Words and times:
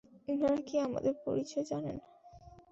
উনারা 0.27 0.59
কি 0.67 0.75
আমাদের 0.79 1.13
পরিচয় 1.25 1.65
জানেন? 1.65 1.97